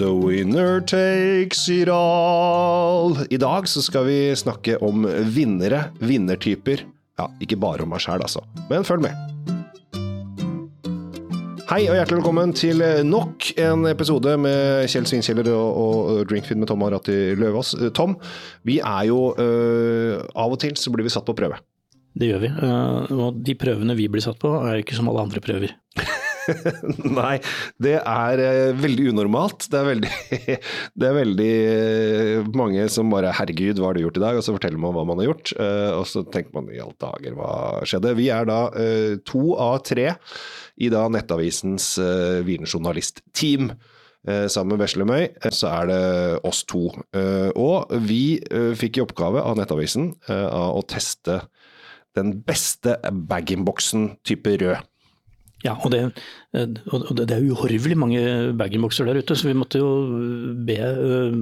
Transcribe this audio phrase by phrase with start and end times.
[0.00, 3.18] The winner takes it all.
[3.30, 6.86] I dag så skal vi snakke om vinnere, vinnertyper.
[7.20, 8.40] Ja, ikke bare om meg sjæl, altså.
[8.70, 9.18] Men følg med.
[11.68, 16.72] Hei og hjertelig velkommen til nok en episode med Kjell Svinkjeller og, og Drinkfeed med
[16.72, 17.74] Tom Arati Løvaas.
[17.92, 18.16] Tom,
[18.64, 21.60] vi er jo øh, Av og til så blir vi satt på prøve.
[22.16, 22.54] Det gjør vi.
[22.56, 25.76] Uh, og de prøvene vi blir satt på, er ikke som alle andre prøver.
[27.20, 27.36] Nei,
[27.82, 29.66] det er uh, veldig unormalt.
[29.70, 30.10] Det er veldig,
[31.00, 31.52] det er veldig
[32.40, 34.96] uh, mange som bare 'herregud, hva har du gjort i dag?' Og så forteller man
[34.96, 35.54] hva man har gjort.
[35.96, 37.52] og så tenker man 'i alle dager, hva
[37.84, 38.60] skjedde?' Vi er da
[39.26, 40.14] to av tre
[40.80, 41.94] i da Nettavisens
[42.46, 43.72] vinjournalistteam.
[44.52, 46.02] sammen med Veslemøy så er det
[46.44, 46.90] oss to.
[47.56, 48.40] og vi
[48.76, 51.40] fikk i oppgave av Nettavisen av å teste
[52.18, 52.98] den beste
[53.30, 54.89] bag-in-boksen type rød.
[55.66, 56.02] Ja, og det,
[56.56, 58.20] og det er uhorvelig mange
[58.56, 59.90] bag-in-boxer der ute, så vi måtte jo
[60.66, 61.38] be eh,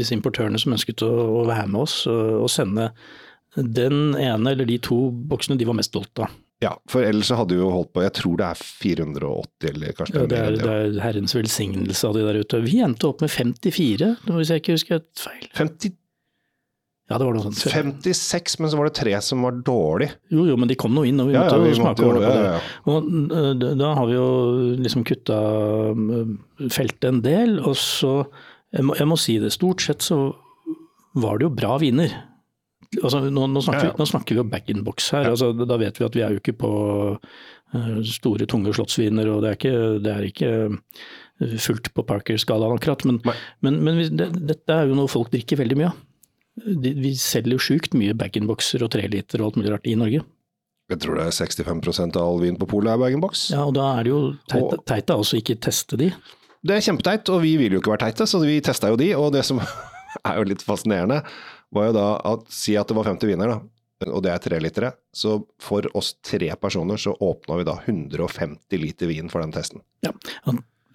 [0.00, 2.90] disse importørene som ønsket å, være med oss, å sende
[3.56, 6.34] den ene eller de to boksene de var mest stolt av.
[6.60, 9.94] Ja, for ellers så hadde vi jo holdt på, jeg tror det er 480 eller
[9.96, 12.60] kanskje ja, det, er, det er herrens velsignelse av de der ute.
[12.66, 15.46] Vi endte opp med 54, hvis jeg ikke husker et feil.
[15.56, 15.94] 52
[17.10, 17.58] ja, det var noe sånt.
[17.58, 20.06] 56, men så var det tre som var dårlig.
[20.30, 22.34] Jo, jo, men de kom nå inn, og vi måtte ja, ja, smake over det.
[22.38, 22.58] Ja,
[22.92, 24.26] og eh, da har vi jo
[24.78, 25.38] liksom kutta
[25.90, 26.28] eh,
[26.70, 28.12] feltet en del, og så
[28.70, 30.20] jeg må, jeg må, si det, stort sett så
[31.18, 32.14] var det jo bra viner.
[33.00, 35.32] Altså, nå, nå, snakker vi, nå, snakker vi, jo back-in-box her.
[35.32, 36.70] Altså, da vet vi at vi er jo ikke på
[37.16, 39.74] uh, store, tunge slottsviner, og det er ikke,
[40.06, 43.02] det er ikke fullt på Parker-skalaen akkurat.
[43.10, 43.18] Men,
[43.66, 45.98] men, men det, dette er jo noe folk drikker veldig mye av
[46.56, 50.24] vi selger jo sjukt mye bag-in-boxer og treliter og alt mulig rart i Norge.
[50.90, 53.48] Jeg tror det er 65% av all vin på polet er bag-in-box.
[53.54, 54.20] Ja, og da er det jo
[54.50, 56.10] teit, teit å ikke teste de.
[56.66, 59.12] Det er kjempeteit, og vi vil jo ikke være teite, så vi testa jo de.
[59.16, 59.62] Og det som
[60.28, 61.22] er jo litt fascinerende,
[61.70, 64.92] var jo da at si at det var 50 viner, da, og det er trelitere.
[65.14, 69.84] Så for oss tre personer så åpna vi da 150 liter vin for den testen.
[70.04, 70.12] Ja,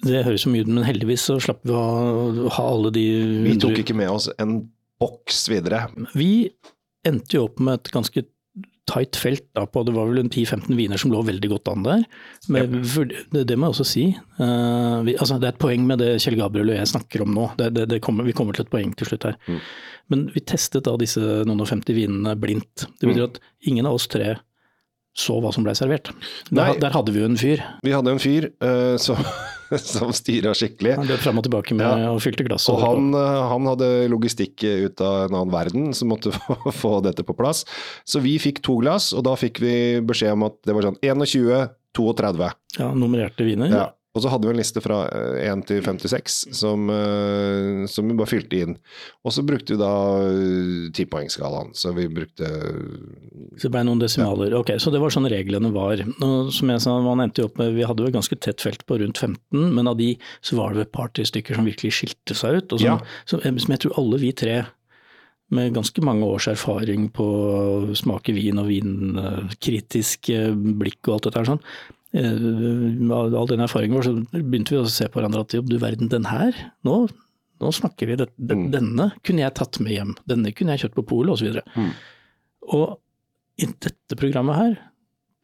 [0.05, 3.45] det høres så mye ut, men heldigvis så slapp vi å ha alle de 100...
[3.47, 4.59] Vi tok ikke med oss en
[5.05, 5.85] boks videre.
[6.17, 6.49] Vi
[7.05, 8.25] endte jo opp med et ganske
[8.85, 11.85] tight felt da på, det var vel en 10-15 viner som lå veldig godt an
[11.85, 12.03] der.
[12.53, 14.05] Men, det, det, må jeg også si.
[14.37, 17.33] Uh, vi, altså, det er et poeng med det Kjell Gabriel og jeg snakker om
[17.33, 17.47] nå.
[17.57, 19.39] Det, det, kommer, vi kommer til et poeng til slutt her.
[19.49, 19.61] Mm.
[20.13, 22.85] Men vi testet da disse noen og 50 vinene blindt.
[22.99, 23.31] Det betyr mm.
[23.31, 24.35] at ingen av oss tre
[25.15, 26.11] så hva som ble servert.
[26.49, 27.61] Der, der, hadde vi jo en fyr.
[27.85, 29.19] Vi hadde en fyr uh, som,
[29.79, 30.97] som styra skikkelig.
[30.99, 32.11] Han løp fram og tilbake med ja.
[32.11, 32.67] og fylte glass.
[32.71, 36.93] Og han, uh, han, hadde logistikk ut av en annen verden som måtte få, få,
[37.05, 37.63] dette på plass.
[38.03, 39.75] Så vi fikk to glass, og da fikk vi
[40.05, 42.51] beskjed om at det var sånn 21, 32.
[42.81, 43.71] Ja, nummererte viner.
[43.71, 43.85] Ja.
[44.15, 48.15] Og så hadde vi en liste fra 1 eh, til 56 som, eh, som vi
[48.15, 48.77] bare fylte inn.
[49.27, 49.91] Og så brukte vi da
[50.29, 52.47] eh, tipoengsskalaen, så vi brukte
[53.59, 54.53] Så det ble noen desimaler.
[54.53, 54.61] Ja.
[54.63, 55.99] Ok, så det var sånn reglene var.
[56.23, 58.63] Og som jeg sa, man endte jo opp med, Vi hadde jo et ganske tett
[58.63, 61.97] felt på rundt 15, men av de så var det et par-tre stykker som virkelig
[61.99, 62.71] skilte seg ut.
[62.71, 63.19] Og som, ja.
[63.27, 64.61] som, som jeg tror alle vi tre
[65.53, 70.31] med ganske mange års erfaring på å smake vin og vinkritisk
[70.79, 71.61] blikk og alt dette her sånn,
[72.15, 75.77] med eh, all den erfaringen vår, så begynte vi å se på hverandre at du
[75.81, 77.05] verden, den her, nå,
[77.63, 78.67] nå snakker vi, det, mm.
[78.73, 81.59] denne kunne jeg tatt med hjem, denne kunne jeg kjøpt på polet osv.
[81.59, 81.91] Og, mm.
[82.77, 84.77] og i dette programmet her,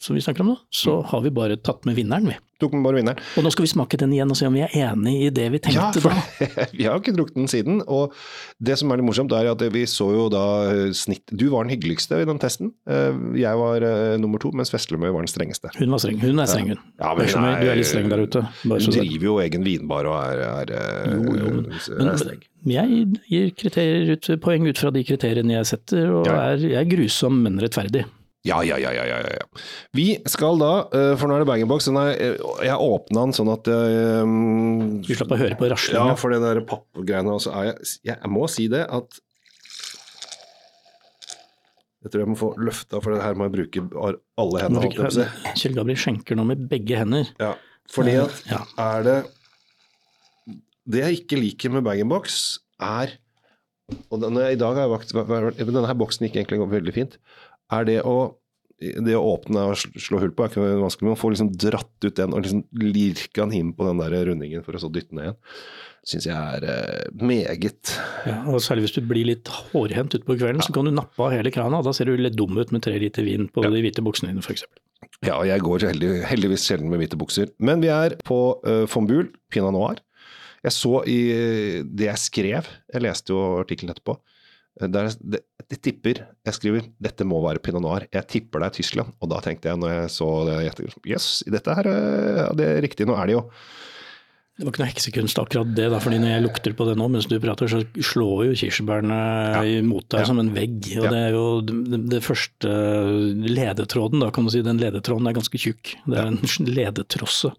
[0.02, 1.10] som vi snakker om nå, så mm.
[1.12, 2.38] har vi bare tatt med vinneren, vi.
[2.62, 3.22] Tok med bare vinneren.
[3.38, 5.48] Og nå skal vi smake den igjen og se om vi er enig i det
[5.54, 6.66] vi tenkte ja, for, da.
[6.78, 7.80] vi har jo ikke drukket den siden.
[7.90, 8.14] Og
[8.62, 11.66] det som er litt morsomt, er at vi så jo da eh, snitt Du var
[11.66, 12.74] den hyggeligste i den testen.
[12.90, 15.74] Eh, jeg var uh, nummer to, mens Veslemøy var den strengeste.
[15.80, 16.22] Hun var streng.
[16.22, 16.86] Hun er streng, hun.
[17.02, 18.46] Ja, men hun er, du er litt streng der ute.
[18.62, 22.48] Bare hun driver jo egen vinbar og er, er, jo, jo, men, er streng.
[22.70, 26.42] Jeg gir ut, poeng ut fra de kriteriene jeg setter, og ja.
[26.52, 28.06] er, jeg er grusom, men rettferdig.
[28.42, 29.46] Ja, ja, ja, ja, ja.
[29.94, 33.68] Vi skal da, eh, for nå er det bag-in-box, eh, jeg åpna den sånn at
[33.70, 36.08] um, Du slapp å høre på raslinga?
[36.10, 37.36] Ja, for det der pappgreiene.
[37.38, 39.20] også er jeg Jeg må si det at
[42.02, 44.10] Jeg tror jeg må få løfta, for det her må jeg bruke
[44.42, 45.28] alle hendene.
[45.54, 47.30] Kjell Gabriel skjenker nå med begge hender.
[47.38, 47.54] Ja,
[47.94, 48.64] fordi at ja.
[48.82, 49.20] er det
[50.90, 53.20] Det jeg ikke liker med bag-in-box, er
[54.10, 57.18] og denne, i dag har jeg vakt, Denne her boksen gikk egentlig veldig fint
[57.72, 58.16] er det å
[58.82, 61.52] det å åpne og slå hull på er ikke noe vanskelig, men å få liksom
[61.54, 64.90] dratt ut den og liksom lirka den inn på den der rundingen for å så
[64.90, 65.36] dytte den igjen,
[66.10, 67.94] syns jeg er eh, meget
[68.26, 70.66] Ja, og Særlig hvis du blir litt hårhendt utpå kvelden, ja.
[70.66, 71.84] så kan du nappe av hele krana.
[71.86, 73.70] Da ser du litt dum ut med tre liter vin på ja.
[73.74, 74.66] de hvite buksene dine, f.eks.
[75.28, 77.54] Ja, jeg går heldig, heldigvis sjelden med hvite bukser.
[77.62, 80.02] Men vi er på uh, Fombul, Pinot Noir.
[80.66, 81.20] Jeg så i
[81.86, 84.18] det jeg skrev, jeg leste jo artikkelen etterpå,
[84.80, 88.08] der det, det, tipper Jeg skriver 'dette må være pinot noir'.
[88.12, 89.14] Jeg tipper det er Tyskland.
[89.22, 90.58] Og da tenkte jeg, når jeg så det,
[91.04, 93.08] jøss, yes, dette her ja, det er riktig.
[93.08, 93.50] Nå er det jo
[94.62, 97.08] det var ikke noe heksekunst akkurat det, da, fordi når jeg lukter på det nå
[97.10, 99.16] mens du prater, så slår jo kirsebærene
[99.56, 99.62] ja.
[99.80, 100.28] imot deg ja.
[100.30, 100.76] som en vegg.
[101.00, 101.14] Og ja.
[101.14, 102.74] det er jo det, det, første
[103.48, 104.62] ledetråden, da kan du si.
[104.62, 105.96] Den ledetråden er ganske tjukk.
[106.06, 106.38] Det er en
[106.78, 107.50] ledetrosse.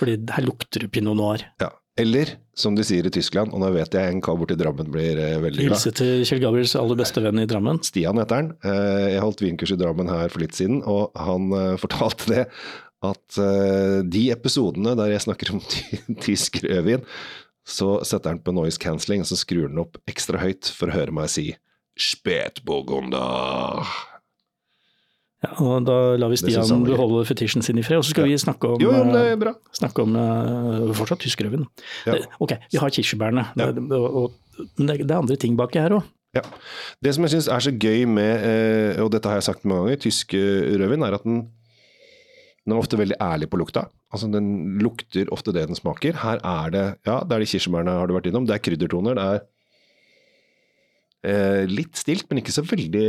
[0.00, 1.46] Fordi her lukter det pinot noir.
[1.62, 1.70] Ja.
[2.00, 5.18] Eller som de sier i Tyskland, og nå vet jeg en kar borti Drammen blir
[5.20, 5.76] eh, veldig glad.
[5.76, 7.82] Hilse til Kjell Gabriels aller beste venn i Drammen.
[7.84, 8.48] Stian heter han.
[8.64, 12.46] Eh, jeg holdt vinkurs i Drammen her for litt siden, og han eh, fortalte det
[13.02, 15.62] at uh, de episodene der jeg snakker om
[16.24, 17.02] tysk rødvin,
[17.66, 20.94] så setter han på noise cancelling, og så skrur han opp ekstra høyt for å
[20.94, 21.48] høre meg si
[21.98, 23.82] Spetburgunder.
[25.42, 28.32] Ja, og Da lar vi Stian beholde fetisjen sin i fred, og så skal ja.
[28.32, 29.54] vi snakke om, jo, jo, det bra.
[29.56, 31.64] Eh, snakke om uh, fortsatt tysk rødvin.
[32.06, 32.20] Ja.
[32.42, 33.70] Ok, vi har kirsebærene, ja.
[33.72, 36.12] men det, er andre ting baki her òg.
[36.32, 36.44] Ja.
[37.04, 40.04] Det som jeg syns er så gøy med, og dette har jeg sagt mange ganger,
[40.06, 41.42] tysk rødvin, er at den
[42.62, 43.88] den er ofte veldig ærlig på lukta.
[44.14, 46.14] Altså Den lukter ofte det den smaker.
[46.22, 48.46] Her er det ja, det er de kirsebærene har du vært innom.
[48.46, 49.18] Det er kryddertoner.
[49.18, 49.48] Det er eh,
[51.22, 53.04] litt stilt, men ikke så veldig,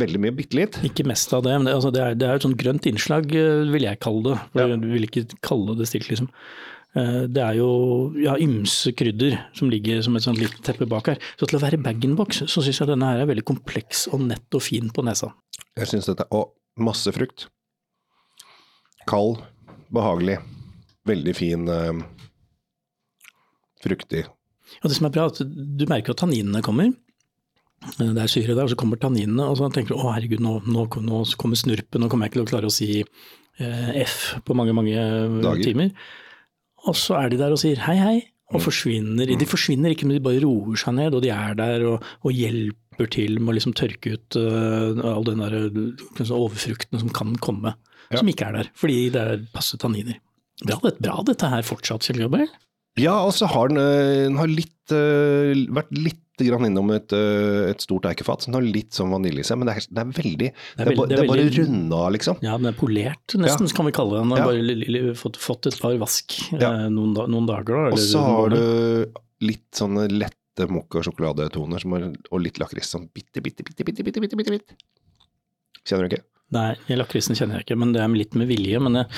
[0.00, 0.34] veldig mye.
[0.36, 0.78] Bitte litt.
[0.86, 1.52] Ikke mest av det.
[1.58, 4.24] men Det, altså, det, er, det er, et sånt grønt innslag, eh, vil jeg kalle
[4.30, 4.36] det.
[4.54, 4.78] For ja.
[4.80, 6.30] Du vil ikke kalle det stilt, liksom.
[6.96, 7.68] Eh, det er jo
[8.16, 11.20] ja, ymse krydder som ligger som et sånt lite teppe bak her.
[11.36, 14.56] Så til å være bag-in-box, så syns jeg denne her er veldig kompleks og nett
[14.56, 15.34] og fin på nesa.
[15.76, 17.48] Jeg synes dette, Og masse frukt.
[19.08, 19.42] Kald,
[19.92, 20.38] behagelig.
[21.08, 21.68] Veldig fin,
[23.80, 24.26] fruktig.
[24.82, 26.92] Og det som er bra, at du merker at tanninene kommer.
[27.86, 30.42] Eh, det er syre der, og så kommer tanninene, og så tenker du å herregud,
[30.44, 33.92] nå, nå, nå kommer snurpen, nå kommer jeg ikke til å klare å si eh,
[34.04, 34.96] F på mange, mange
[35.44, 35.62] Dager.
[35.70, 35.94] timer.
[36.88, 38.18] Og så er de der og sier hei, hei,
[38.52, 38.64] og mm.
[38.64, 39.32] forsvinner.
[39.38, 42.34] De forsvinner ikke, men de bare roer seg ned, og de er der og, og
[42.34, 47.76] hjelper til med å liksom tørke ut uh, all den der overfrukten som kan komme
[48.08, 48.16] ja.
[48.18, 50.16] som ikke er der, fordi det er passe tanniner.
[50.64, 52.48] Bra, bra dette her fortsatt, Kjell Gabriel?
[52.98, 54.94] Ja, og så har den, den har litt,
[55.76, 58.46] vært litt grann innom et, uh, et stort eikefat.
[58.46, 60.92] Den har litt sånn vanilje i seg, men det er, det er veldig Det er,
[61.12, 62.40] det bare runda, liksom.
[62.44, 63.76] Ja, den er polert, nesten, ja.
[63.76, 64.30] kan vi kalle den.
[64.30, 64.78] Den har ja.
[64.78, 66.72] bare fått, fått, et par vask ja.
[66.86, 67.88] noen, noen, noen, dager.
[67.88, 68.62] Da, og så har du
[69.48, 72.94] litt sånne lette mokka-sjokoladetoner og litt lakris.
[72.94, 74.82] Sånn bitte, bitte, bitte, bitte, bitte, bitte, bitte, bitte.
[75.84, 76.26] Kjenner du ikke?
[76.48, 78.78] Nei, lakrisen kjenner jeg ikke, men det er litt med vilje.
[78.80, 79.08] Men jeg,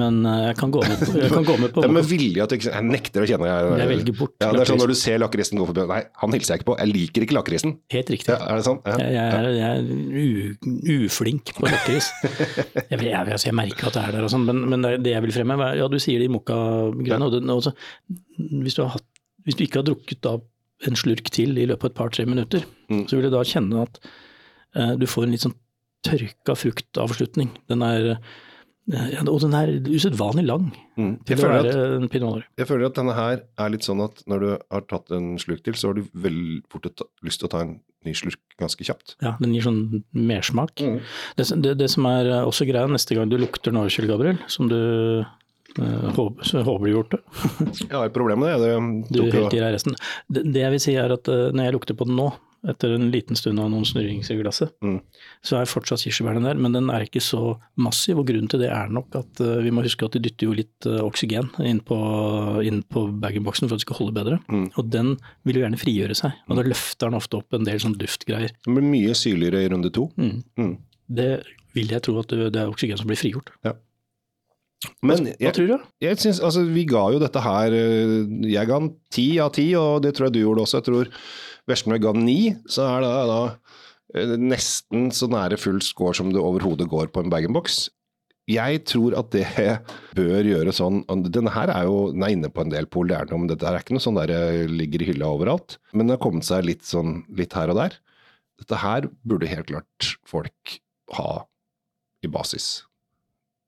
[0.00, 2.48] men eh, jeg kan gå med på, gå med på Det er med vilje at
[2.48, 4.92] du ikke Jeg nekter å kjenne Jeg, jeg velger bort ja, Det er sånn når
[4.94, 6.78] du ser lakrisen gå forbi Nei, han hilser jeg ikke på.
[6.80, 7.74] Jeg liker ikke lakrisen.
[7.92, 8.32] Helt riktig.
[8.32, 8.80] Ja, er det sånn?
[8.88, 8.96] Ja.
[9.04, 12.08] Jeg, jeg, er, uflink på lakris.
[12.94, 15.68] jeg, jeg, merker at det er der og sånn, men, men, det jeg vil fremheve
[15.68, 17.28] er Ja, du sier det i mokka-greiene.
[18.64, 18.80] Hvis,
[19.44, 20.38] hvis, du ikke har drukket da
[20.88, 23.08] en slurk til i løpet av et par-tre minutter, mm.
[23.10, 24.00] så vil du da kjenne at
[24.78, 25.58] uh, du får en litt sånn
[26.06, 27.50] tørka fruktavslutning.
[27.70, 28.08] Den er,
[28.88, 31.10] ja, og den er usedvanlig lang mm.
[31.28, 32.46] Jeg, føler at.
[32.56, 35.64] Jeg føler at denne her er litt sånn at når du har tatt en slurk
[35.66, 36.88] til, så har du veldig fort
[37.26, 39.16] lyst til å ta en ny slurk ganske kjapt.
[39.24, 39.82] Ja, den gir sånn
[40.14, 40.78] mersmak.
[40.80, 41.02] Mm.
[41.36, 44.70] Det, det, det, som er også greia neste gang du lukter nå, Kjell Gabriel, som
[44.70, 44.80] du
[45.78, 47.18] Uh, håper, håper du gjort det.
[47.84, 48.70] jeg har et problem med det.
[49.12, 49.94] det du gir deg resten.
[50.26, 52.30] Det, det, jeg vil si er at når jeg lukter på den nå,
[52.66, 54.96] etter en liten stund av noen snurrings i glasset, mm.
[55.46, 58.18] så er fortsatt kirsebærene der, men den er ikke så massiv.
[58.18, 60.56] og Grunnen til det er nok at uh, vi må huske at de dytter jo
[60.58, 61.98] litt uh, oksygen inn på,
[62.66, 64.40] inn på bag-in-boksen for at det skal holde bedre.
[64.50, 64.68] Mm.
[64.74, 65.14] Og den
[65.46, 66.70] vil jo gjerne frigjøre seg, og da mm.
[66.74, 68.54] løfter den ofte opp en del sånn duftgreier.
[68.66, 70.08] Den blir mye syrligere i runde to.
[70.18, 70.38] Mm.
[70.58, 70.76] mm.
[71.18, 71.32] Det
[71.76, 73.54] vil jeg tro at det er oksygen som blir frigjort.
[73.64, 73.78] Ja.
[75.02, 75.86] Men hva, hva tror du?
[76.04, 78.12] Jeg synes, altså, vi ga jo dette her eh,
[78.46, 80.78] Jeg ga den ti av ti, og det tror jeg du gjorde også.
[80.78, 81.10] Jeg tror
[81.68, 83.42] Veslemøy ga ni, så er det da
[84.16, 87.86] eh, nesten så nære full score som det overhodet går på en bag-in-box.
[88.48, 89.44] Jeg tror at det
[90.18, 93.18] bør gjøre sånn Denne her er jo den er inne på en del pol, det
[93.18, 95.76] er noe, men dette er ikke noe sånn der det ligger i hylla overalt.
[95.92, 97.98] Men det har kommet seg litt sånn litt her og der.
[98.58, 100.78] Dette her burde helt klart folk
[101.14, 101.30] ha
[102.24, 102.88] i basis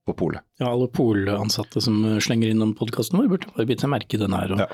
[0.08, 0.42] på polet.
[0.58, 4.34] Ja, alle polansatte som slenger innom podkasten vår, burde bare bite seg merke i den
[4.34, 4.56] her.
[4.56, 4.68] Og ja.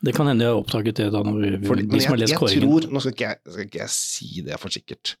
[0.00, 2.36] Det kan hende jeg har oppdaget det da når vi, Fordi, de som har lest
[2.40, 2.64] kåringen.
[2.64, 5.14] Tror, nå skal ikke, jeg, skal ikke jeg si det for sikkert,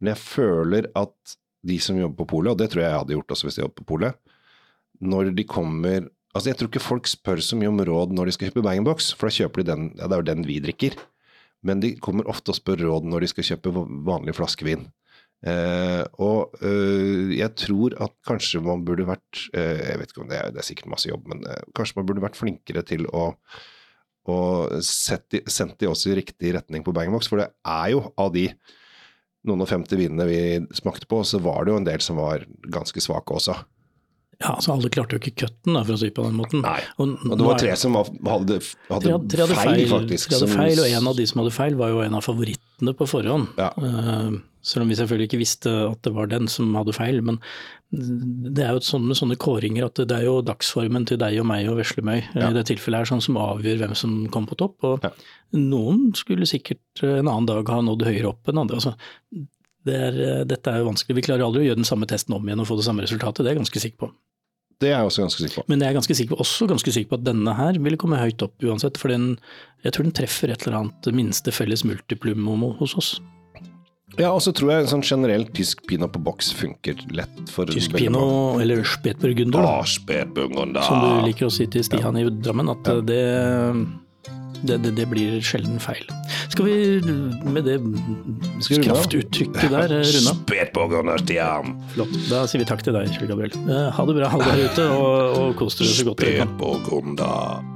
[0.00, 3.16] men jeg føler at de som jobber på polet, og det tror jeg jeg hadde
[3.16, 4.20] gjort også hvis jeg jobbet på polet,
[5.04, 8.32] når de kommer Altså Jeg tror ikke folk spør så mye om råd når de
[8.34, 10.96] skal kjøpe bag-in-box, for da kjøper de den, ja det er jo den vi drikker.
[11.62, 13.70] Men de kommer ofte og spør råd når de skal kjøpe
[14.08, 14.82] vanlig flaskevin.
[15.46, 20.30] Eh, og eh, jeg tror at kanskje man burde vært eh, Jeg vet ikke om
[20.30, 23.04] det er, det er sikkert masse jobb, men eh, kanskje man burde vært flinkere til
[23.12, 23.28] å
[24.32, 27.28] og sett, sendt de også i riktig retning på Bangbox.
[27.30, 28.48] For det er jo av de
[29.44, 30.40] noen og femti vinene vi
[30.76, 33.56] smakte på, så var det jo en del som var ganske svake også.
[34.40, 36.64] Ja, altså Alle klarte jo ikke cutten, for å si på den måten.
[36.64, 40.32] Nei, og, og det var tre som hadde, hadde, tre, tre hadde feil, faktisk.
[40.32, 42.96] Tre hadde feil, og en av de som hadde feil, var jo en av favorittene
[42.98, 43.52] på forhånd.
[43.60, 43.70] Ja.
[43.78, 47.20] Uh, selv om vi selvfølgelig ikke visste at det var den som hadde feil.
[47.24, 47.38] Men
[47.92, 51.48] det er jo sånn med sånne kåringer at det er jo dagsformen til deg og
[51.50, 52.48] meg og Veslemøy ja.
[52.48, 54.76] i det tilfellet er sånn som avgjør hvem som kom på topp.
[54.88, 55.12] Og ja.
[55.58, 58.80] noen skulle sikkert en annen dag ha nådd høyere opp enn andre.
[58.80, 58.96] altså
[59.84, 61.18] det er, dette er jo vanskelig.
[61.18, 63.44] Vi klarer aldri å gjøre den samme testen om igjen og få det samme resultatet,
[63.44, 64.14] det er jeg ganske sikker på.
[64.82, 65.66] Det er jeg også ganske sikker på.
[65.70, 68.18] Men jeg er ganske sikker på, også ganske sikker på at denne her ville komme
[68.18, 68.98] høyt opp uansett.
[69.00, 69.34] For den,
[69.84, 72.48] jeg tror den treffer et eller annet minste felles multiplum
[72.80, 73.12] hos oss.
[74.20, 77.96] Ja, og så tror jeg sånn generelt tysk pinot på boks funker lett for Tysk
[77.96, 79.74] pinot, eller spetburgunder, da.
[79.88, 80.86] spetburgunder.
[80.86, 82.24] som du liker å si til Stian ja.
[82.26, 83.00] i Drammen, at ja.
[83.02, 83.20] det,
[84.62, 86.06] det, det, det, blir sjelden feil.
[86.52, 86.78] Skal vi
[87.50, 87.80] med det
[88.70, 90.40] kraftuttrykket der runde av?
[90.44, 91.76] Spetburgunder, Stian!
[91.96, 92.18] Flott.
[92.30, 93.54] Da sier vi takk til deg, Kjell Gabriel.
[93.66, 96.54] Eh, ha det bra, alle der ute, og, og kos dere så godt dere kan.
[96.54, 97.73] Spetburgunder.